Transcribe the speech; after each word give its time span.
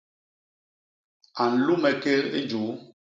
A 1.43 1.45
nlume 1.51 1.91
kék 2.01 2.25
i 2.39 2.41
juu. 2.49 2.69